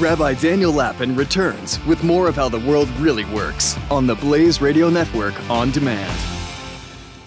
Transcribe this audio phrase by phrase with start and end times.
[0.00, 4.60] Rabbi Daniel Lapin returns with more of how the world really works on the Blaze
[4.60, 6.12] Radio Network on demand.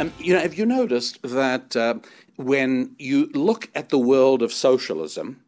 [0.01, 1.95] Um, you know, have you noticed that uh,
[2.35, 5.39] when you look at the world of socialism,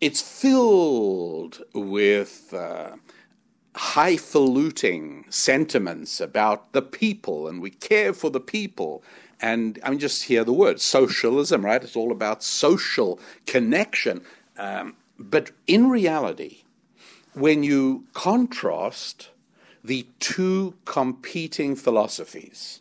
[0.00, 2.92] it's filled with uh,
[3.74, 9.02] highfalutin sentiments about the people and we care for the people.
[9.40, 11.82] And I mean, just hear the word socialism, right?
[11.82, 14.22] It's all about social connection.
[14.56, 14.94] Um,
[15.30, 16.62] but in reality,
[17.34, 19.30] when you contrast
[19.84, 22.80] the two competing philosophies,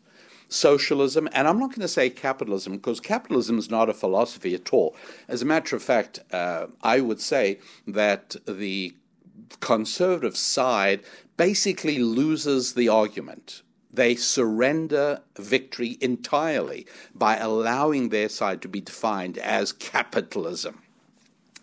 [0.49, 4.73] socialism, and I'm not going to say capitalism because capitalism is not a philosophy at
[4.73, 4.95] all.
[5.27, 8.93] As a matter of fact, uh, I would say that the
[9.59, 11.01] conservative side
[11.37, 13.61] basically loses the argument.
[13.93, 20.81] They surrender victory entirely by allowing their side to be defined as capitalism.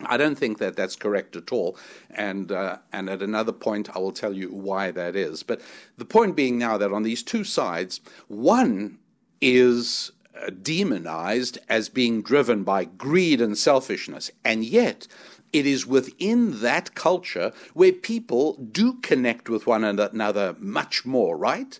[0.05, 1.77] I don't think that that's correct at all,
[2.09, 5.43] and uh, and at another point I will tell you why that is.
[5.43, 5.61] But
[5.97, 8.97] the point being now that on these two sides, one
[9.41, 15.07] is uh, demonized as being driven by greed and selfishness, and yet
[15.51, 21.35] it is within that culture where people do connect with one another much more.
[21.35, 21.79] Right?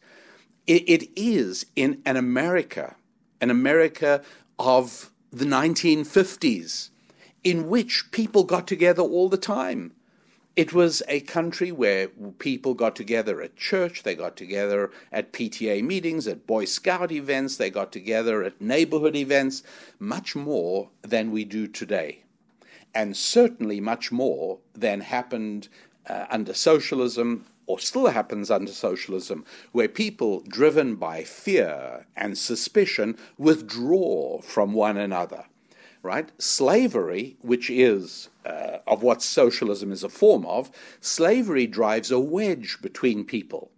[0.70, 2.96] it, it is in an America,
[3.42, 4.22] an America
[4.60, 6.92] of the 1950s
[7.44, 9.94] in which people got together all the time.
[10.56, 12.10] It was a country where
[12.40, 17.56] people got together at church, they got together at PTA meetings, at Boy Scout events,
[17.56, 19.64] they got together at neighborhood events,
[20.00, 22.24] much more than we do today.
[22.94, 25.70] And certainly much more than happened
[26.08, 33.16] uh, under socialism or still happens under socialism, where people driven by fear and suspicion
[33.38, 35.46] withdraw from one another
[36.02, 36.32] right?
[36.42, 40.72] Slavery, which is uh, of what socialism is a form of,
[41.02, 43.72] slavery drives a wedge between people.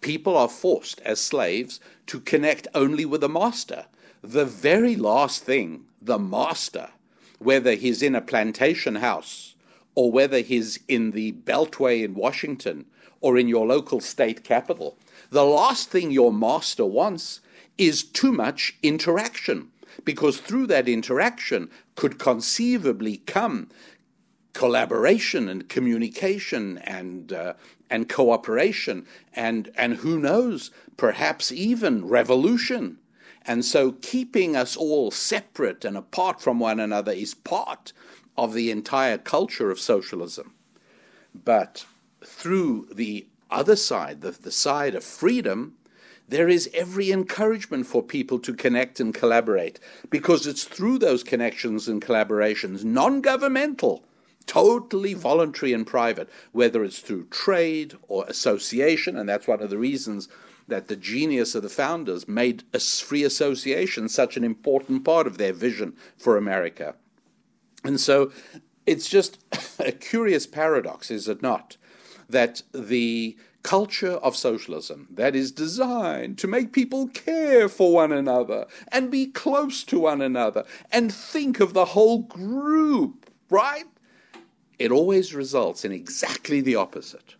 [0.00, 3.86] People are forced as slaves to connect only with the master.
[4.22, 6.90] The very last thing the master,
[7.38, 9.54] whether he's in a plantation house
[9.94, 12.86] or whether he's in the Beltway in Washington
[13.20, 14.96] or in your local state capital,
[15.30, 17.40] the last thing your master wants
[17.76, 19.70] is too much interaction
[20.04, 23.68] because through that interaction could conceivably come
[24.52, 27.54] collaboration and communication and uh,
[27.88, 32.98] and cooperation and and who knows perhaps even revolution.
[33.46, 37.92] And so keeping us all separate and apart from one another is part
[38.36, 40.54] of the entire culture of socialism.
[41.34, 41.86] But
[42.24, 45.76] through the other side the, the side of freedom
[46.30, 49.80] there is every encouragement for people to connect and collaborate
[50.10, 54.04] because it's through those connections and collaborations, non governmental,
[54.46, 59.78] totally voluntary and private, whether it's through trade or association, and that's one of the
[59.78, 60.28] reasons
[60.68, 65.52] that the genius of the founders made free association such an important part of their
[65.52, 66.94] vision for America.
[67.82, 68.30] And so
[68.86, 69.38] it's just
[69.80, 71.76] a curious paradox, is it not?
[72.28, 78.66] That the culture of socialism that is designed to make people care for one another
[78.88, 83.84] and be close to one another and think of the whole group, right?
[84.78, 87.34] It always results in exactly the opposite.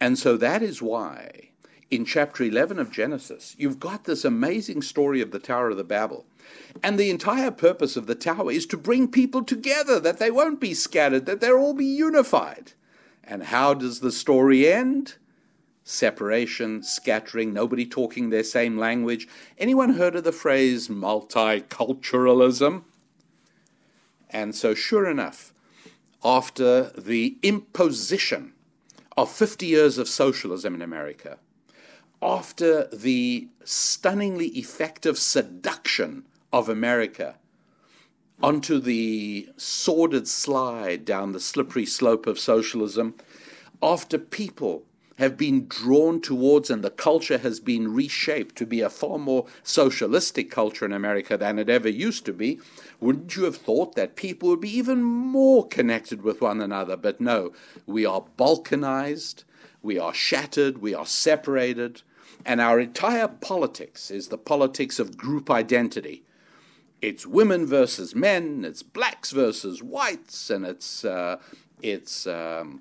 [0.00, 1.50] And so that is why
[1.90, 5.84] in chapter 11 of Genesis, you've got this amazing story of the Tower of the
[5.84, 6.24] Babel.
[6.82, 10.60] And the entire purpose of the tower is to bring people together, that they won't
[10.60, 12.72] be scattered, that they'll all be unified.
[13.24, 15.16] And how does the story end?
[15.84, 19.26] Separation, scattering, nobody talking their same language.
[19.58, 22.84] Anyone heard of the phrase multiculturalism?
[24.28, 25.52] And so, sure enough,
[26.24, 28.52] after the imposition
[29.16, 31.38] of 50 years of socialism in America,
[32.22, 37.36] after the stunningly effective seduction of America
[38.42, 43.14] onto the sordid slide down the slippery slope of socialism,
[43.82, 44.84] after people
[45.20, 49.44] have been drawn towards, and the culture has been reshaped to be a far more
[49.62, 52.58] socialistic culture in America than it ever used to be,
[53.00, 56.96] wouldn't you have thought that people would be even more connected with one another?
[56.96, 57.52] But no,
[57.86, 59.44] we are balkanized,
[59.82, 62.00] we are shattered, we are separated,
[62.46, 66.24] and our entire politics is the politics of group identity.
[67.02, 71.36] It's women versus men, it's blacks versus whites, and it's uh,
[71.82, 72.80] it's um,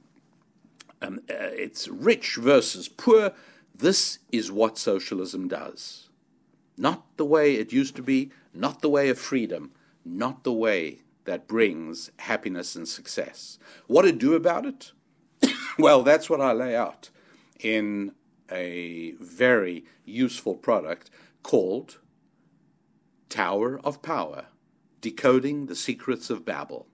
[1.01, 3.33] um, uh, it's rich versus poor.
[3.73, 6.09] This is what socialism does.
[6.77, 9.71] Not the way it used to be, not the way of freedom,
[10.05, 13.59] not the way that brings happiness and success.
[13.87, 14.91] What to do about it?
[15.79, 17.09] well, that's what I lay out
[17.59, 18.13] in
[18.51, 21.09] a very useful product
[21.43, 21.99] called
[23.29, 24.45] Tower of Power
[25.01, 26.87] Decoding the Secrets of Babel.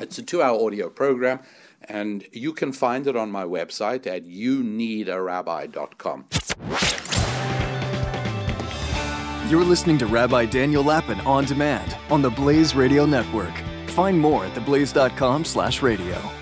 [0.00, 1.40] It's a two hour audio program
[1.88, 6.24] and you can find it on my website at youneedarabbi.com.
[9.50, 13.52] You're listening to Rabbi Daniel Lapin on demand on the Blaze Radio Network.
[13.88, 16.39] Find more at theblaze.com slash radio.